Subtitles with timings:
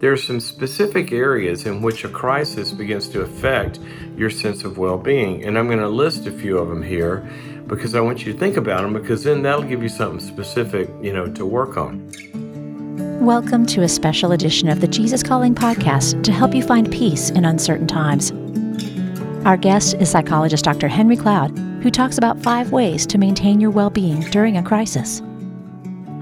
[0.00, 3.78] there are some specific areas in which a crisis begins to affect
[4.16, 5.44] your sense of well being.
[5.44, 7.28] And I'm going to list a few of them here
[7.66, 10.88] because I want you to think about them because then that'll give you something specific,
[11.02, 12.10] you know, to work on.
[13.20, 17.28] Welcome to a special edition of the Jesus Calling podcast to help you find peace
[17.28, 18.32] in uncertain times.
[19.44, 20.88] Our guest is psychologist Dr.
[20.88, 21.50] Henry Cloud,
[21.82, 25.20] who talks about five ways to maintain your well being during a crisis.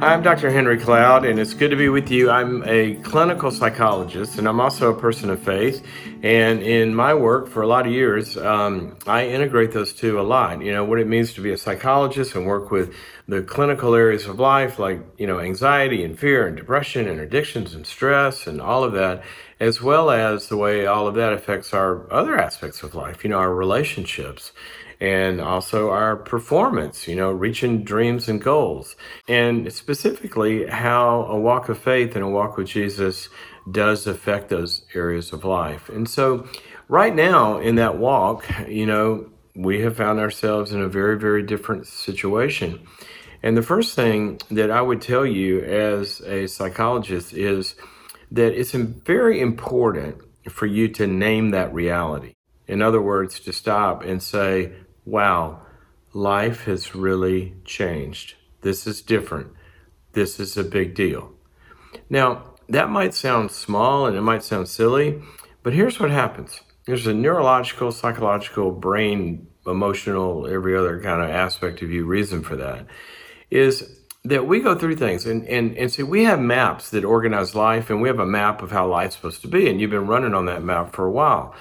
[0.00, 0.48] Hi, I'm Dr.
[0.50, 2.30] Henry Cloud, and it's good to be with you.
[2.30, 5.84] I'm a clinical psychologist, and I'm also a person of faith.
[6.22, 10.22] And in my work for a lot of years, um, I integrate those two a
[10.22, 10.62] lot.
[10.62, 12.94] You know, what it means to be a psychologist and work with
[13.26, 17.74] the clinical areas of life, like, you know, anxiety and fear and depression and addictions
[17.74, 19.24] and stress and all of that,
[19.58, 23.30] as well as the way all of that affects our other aspects of life, you
[23.30, 24.52] know, our relationships
[25.00, 28.96] and also our performance, you know, reaching dreams and goals.
[29.28, 33.28] And specifically, how a walk of faith and a walk with Jesus
[33.70, 35.88] does affect those areas of life.
[35.88, 36.48] And so,
[36.88, 41.42] right now in that walk, you know, we have found ourselves in a very, very
[41.42, 42.80] different situation.
[43.42, 47.74] And the first thing that I would tell you as a psychologist is
[48.30, 50.16] that it's very important
[50.50, 52.34] for you to name that reality.
[52.66, 54.72] In other words, to stop and say,
[55.08, 55.60] wow,
[56.12, 58.34] life has really changed.
[58.60, 59.52] This is different.
[60.12, 61.32] This is a big deal.
[62.10, 65.22] Now, that might sound small and it might sound silly,
[65.62, 71.82] but here's what happens there's a neurological, psychological, brain, emotional, every other kind of aspect
[71.82, 72.86] of you reason for that
[73.50, 77.54] is that we go through things and, and, and see we have maps that organize
[77.54, 80.06] life and we have a map of how life's supposed to be and you've been
[80.06, 81.54] running on that map for a while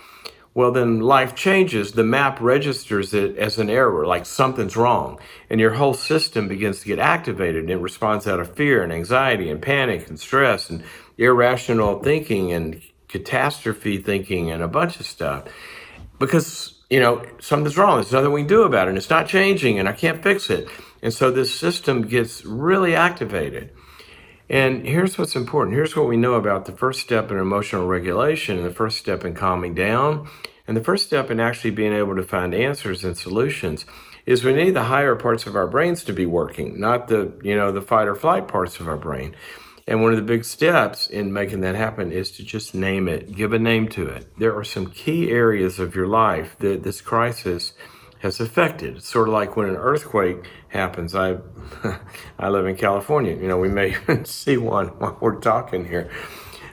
[0.57, 1.91] well, then life changes.
[1.91, 5.19] The map registers it as an error, like something's wrong.
[5.51, 9.51] And your whole system begins to get activated it responds out of fear and anxiety
[9.51, 10.83] and panic and stress and
[11.19, 15.43] irrational thinking and catastrophe thinking and a bunch of stuff.
[16.17, 17.97] Because, you know, something's wrong.
[17.97, 20.49] There's nothing we can do about it and it's not changing and I can't fix
[20.49, 20.67] it.
[21.03, 23.69] And so this system gets really activated.
[24.49, 25.75] And here's what's important.
[25.75, 29.23] Here's what we know about the first step in emotional regulation and the first step
[29.23, 30.27] in calming down
[30.67, 33.85] and the first step in actually being able to find answers and solutions
[34.25, 37.55] is we need the higher parts of our brains to be working, not the, you
[37.55, 39.35] know, the fight or flight parts of our brain.
[39.87, 43.33] And one of the big steps in making that happen is to just name it,
[43.33, 44.27] give a name to it.
[44.37, 47.71] There are some key areas of your life that this crisis
[48.19, 49.01] has affected.
[49.01, 51.15] Sort of like when an earthquake happens.
[51.15, 51.37] I
[52.39, 53.35] I live in California.
[53.35, 53.95] You know, we may
[54.25, 56.09] see one while we're talking here.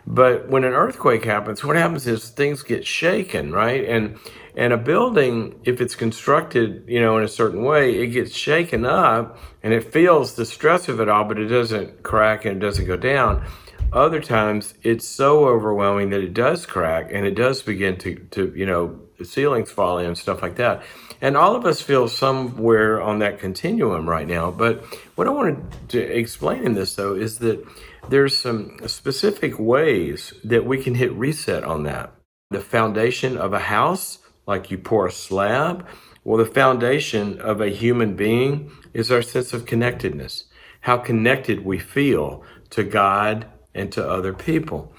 [0.07, 3.85] But when an earthquake happens, what happens is things get shaken, right?
[3.85, 4.19] And
[4.57, 8.85] and a building, if it's constructed, you know, in a certain way, it gets shaken
[8.85, 12.61] up and it feels the stress of it all, but it doesn't crack and it
[12.61, 13.45] doesn't go down.
[13.93, 18.53] Other times, it's so overwhelming that it does crack and it does begin to, to
[18.55, 20.83] you know, ceilings fall in and stuff like that.
[21.21, 24.51] And all of us feel somewhere on that continuum right now.
[24.51, 24.85] But
[25.15, 27.65] what I wanted to explain in this, though, is that
[28.09, 32.13] there's some specific ways that we can hit reset on that.
[32.51, 35.87] The foundation of a house, like you pour a slab,
[36.23, 40.45] well, the foundation of a human being is our sense of connectedness,
[40.81, 44.93] how connected we feel to God and to other people.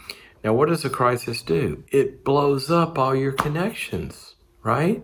[0.43, 1.83] Now, what does a crisis do?
[1.91, 5.03] It blows up all your connections, right?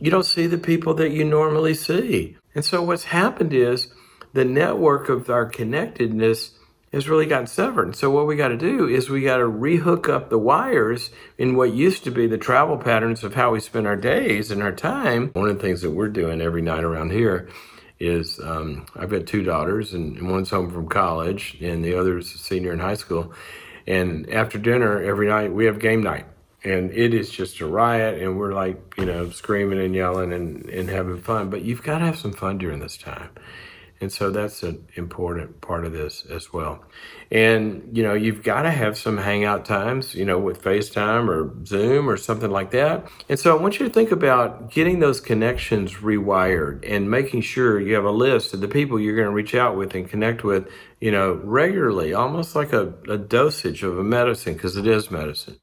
[0.00, 2.36] You don't see the people that you normally see.
[2.54, 3.88] And so, what's happened is
[4.32, 6.52] the network of our connectedness
[6.92, 7.94] has really gotten severed.
[7.96, 11.56] So what we got to do is we got to rehook up the wires in
[11.56, 14.72] what used to be the travel patterns of how we spend our days and our
[14.72, 15.30] time.
[15.34, 17.48] One of the things that we're doing every night around here
[18.00, 22.38] is um, I've got two daughters, and one's home from college, and the other's a
[22.38, 23.32] senior in high school.
[23.86, 26.26] And after dinner every night, we have game night.
[26.64, 30.68] And it is just a riot, and we're like, you know, screaming and yelling and,
[30.68, 31.50] and having fun.
[31.50, 33.30] But you've got to have some fun during this time.
[34.00, 36.84] And so that's an important part of this as well.
[37.30, 41.52] And, you know, you've got to have some hangout times, you know, with FaceTime or
[41.66, 43.10] Zoom or something like that.
[43.28, 47.80] And so I want you to think about getting those connections rewired and making sure
[47.80, 50.44] you have a list of the people you're going to reach out with and connect
[50.44, 50.68] with,
[51.00, 55.58] you know, regularly, almost like a, a dosage of a medicine, because it is medicine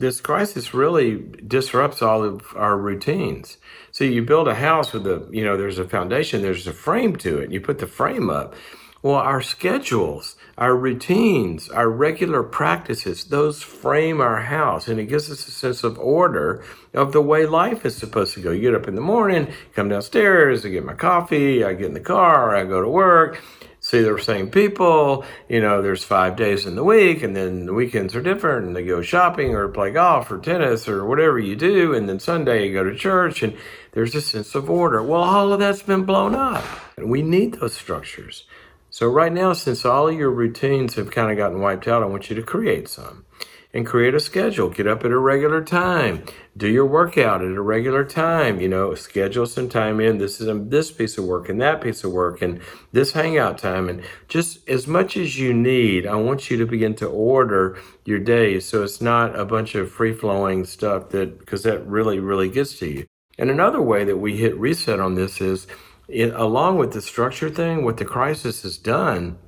[0.00, 3.58] this crisis really disrupts all of our routines.
[3.92, 7.16] So you build a house with a, you know, there's a foundation, there's a frame
[7.16, 7.52] to it.
[7.52, 8.54] You put the frame up.
[9.02, 15.30] Well, our schedules, our routines, our regular practices, those frame our house and it gives
[15.30, 16.64] us a sense of order
[16.94, 18.50] of the way life is supposed to go.
[18.50, 21.94] You get up in the morning, come downstairs, I get my coffee, I get in
[21.94, 23.42] the car, I go to work
[23.90, 25.24] see the same people.
[25.48, 28.76] You know, there's five days in the week, and then the weekends are different, and
[28.76, 32.66] they go shopping or play golf or tennis or whatever you do, and then Sunday
[32.66, 33.56] you go to church, and
[33.92, 35.02] there's a sense of order.
[35.02, 36.64] Well, all of that's been blown up,
[36.96, 38.44] and we need those structures.
[38.90, 42.06] So, right now, since all of your routines have kind of gotten wiped out, I
[42.06, 43.24] want you to create some
[43.72, 44.68] and create a schedule.
[44.68, 46.24] Get up at a regular time.
[46.56, 48.60] Do your workout at a regular time.
[48.60, 50.18] You know, schedule some time in.
[50.18, 52.60] This is this piece of work and that piece of work and
[52.92, 53.88] this hangout time.
[53.88, 58.18] And just as much as you need, I want you to begin to order your
[58.18, 62.48] days so it's not a bunch of free flowing stuff that, because that really, really
[62.48, 63.06] gets to you.
[63.38, 65.66] And another way that we hit reset on this is,
[66.08, 69.38] it, along with the structure thing, what the crisis has done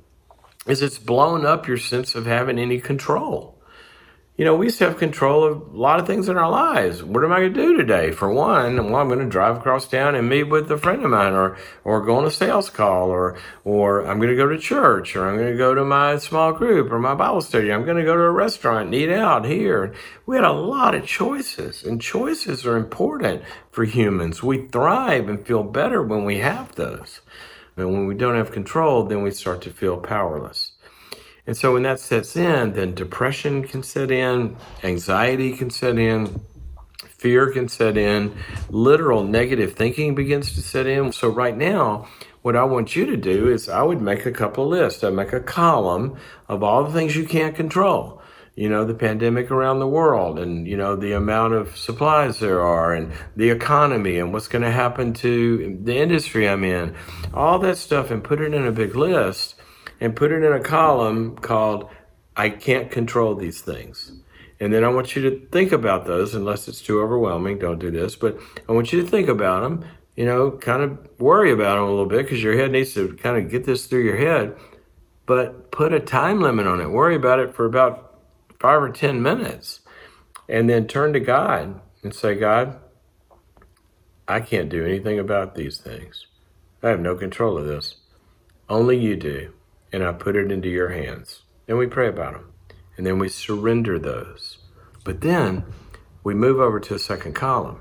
[0.65, 3.52] is it's blown up your sense of having any control
[4.35, 7.03] you know, we used to have control of a lot of things in our lives.
[7.03, 8.11] What am I going to do today?
[8.11, 11.11] For one, well, I'm going to drive across town and meet with a friend of
[11.11, 14.57] mine, or or go on a sales call, or or I'm going to go to
[14.57, 17.71] church, or I'm going to go to my small group or my Bible study.
[17.71, 19.93] I'm going to go to a restaurant and eat out here.
[20.25, 24.41] We had a lot of choices, and choices are important for humans.
[24.41, 27.21] We thrive and feel better when we have those.
[27.75, 30.72] And when we don't have control, then we start to feel powerless.
[31.45, 36.41] And so when that sets in, then depression can set in, anxiety can set in,
[37.09, 38.35] fear can set in,
[38.69, 41.11] literal negative thinking begins to set in.
[41.11, 42.07] So right now,
[42.43, 45.03] what I want you to do is I would make a couple lists.
[45.03, 46.17] I'd make a column
[46.47, 48.21] of all the things you can't control.
[48.55, 52.61] You know, the pandemic around the world and, you know, the amount of supplies there
[52.61, 56.93] are and the economy and what's going to happen to the industry I'm in.
[57.33, 59.55] All that stuff and put it in a big list
[60.03, 61.89] and put it in a column called
[62.35, 64.11] I can't control these things.
[64.59, 67.89] And then I want you to think about those, unless it's too overwhelming, don't do
[67.89, 69.85] this, but I want you to think about them,
[70.17, 73.13] you know, kind of worry about them a little bit because your head needs to
[73.15, 74.57] kind of get this through your head,
[75.25, 76.89] but put a time limit on it.
[76.89, 78.19] Worry about it for about
[78.59, 79.79] five or 10 minutes
[80.49, 82.77] and then turn to God and say, God,
[84.27, 86.27] I can't do anything about these things.
[86.81, 87.95] I have no control of this.
[88.67, 89.53] Only you do
[89.93, 91.43] and I put it into your hands.
[91.67, 92.51] And we pray about them.
[92.97, 94.57] And then we surrender those.
[95.05, 95.63] But then
[96.23, 97.79] we move over to a second column.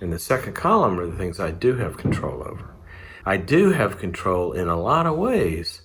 [0.00, 2.74] And the second column are the things I do have control over.
[3.24, 5.82] I do have control in a lot of ways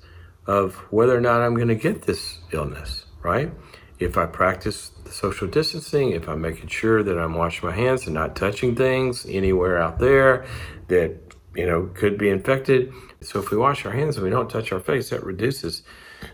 [0.48, 3.52] of whether or not I'm going to get this illness, right?
[4.00, 8.06] If I practice the social distancing, if I'm making sure that I'm washing my hands
[8.06, 10.46] and not touching things anywhere out there
[10.88, 11.25] that,
[11.56, 14.72] you know, could be infected, so if we wash our hands and we don't touch
[14.72, 15.84] our face, that reduces,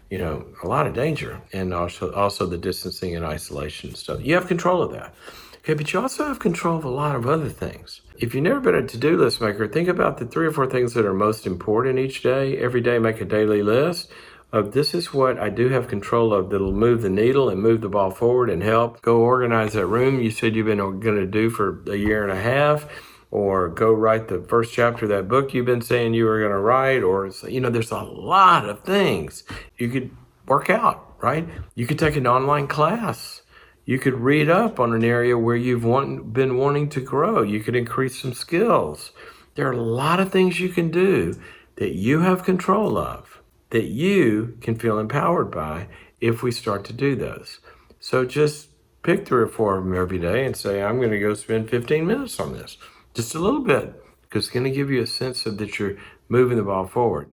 [0.09, 4.19] you know, a lot of danger, and also also the distancing and isolation stuff.
[4.21, 5.13] You have control of that.
[5.59, 8.01] Okay, but you also have control of a lot of other things.
[8.17, 10.93] If you've never been a to-do list maker, think about the three or four things
[10.95, 12.57] that are most important each day.
[12.57, 14.11] Every day, make a daily list
[14.51, 17.81] of this is what I do have control of that'll move the needle and move
[17.81, 19.01] the ball forward and help.
[19.01, 22.31] Go organize that room you said you've been going to do for a year and
[22.31, 22.85] a half
[23.31, 26.51] or go write the first chapter of that book you've been saying you were going
[26.51, 29.43] to write or you know there's a lot of things
[29.77, 30.11] you could
[30.45, 31.47] work out right?
[31.75, 33.41] You could take an online class.
[33.85, 37.41] You could read up on an area where you've want, been wanting to grow.
[37.41, 39.11] You could increase some skills.
[39.55, 41.35] There are a lot of things you can do
[41.75, 45.87] that you have control of that you can feel empowered by
[46.19, 47.59] if we start to do those.
[47.99, 48.69] So just
[49.03, 51.67] pick three or four of them every day and say i'm going to go spend
[51.67, 52.77] 15 minutes on this
[53.13, 55.97] just a little bit, because it's going to give you a sense of that you're
[56.29, 57.29] moving the ball forward.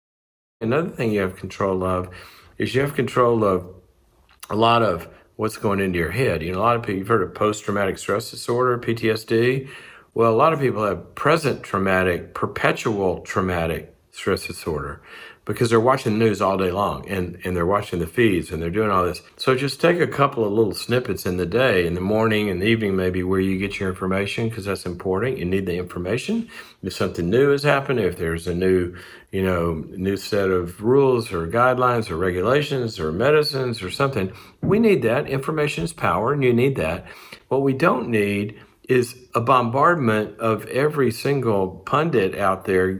[0.61, 2.09] Another thing you have control of
[2.59, 3.67] is you have control of
[4.51, 6.43] a lot of what's going into your head.
[6.43, 9.69] You know, a lot of people, you've heard of post traumatic stress disorder, PTSD.
[10.15, 15.01] Well, a lot of people have present traumatic, perpetual traumatic stress disorder
[15.49, 18.61] because they're watching the news all day long and, and they're watching the feeds and
[18.61, 19.23] they're doing all this.
[19.39, 22.61] So just take a couple of little snippets in the day, in the morning and
[22.61, 25.39] the evening, maybe where you get your information because that's important.
[25.39, 26.51] You need the information.
[26.83, 28.95] If something new has happened, if there's a new,
[29.33, 34.79] you know, new set of rules or guidelines or regulations or medicines or something, we
[34.79, 35.27] need that.
[35.29, 37.07] Information is power and you need that.
[37.49, 42.91] What we don't need is a bombardment of every single pundit out there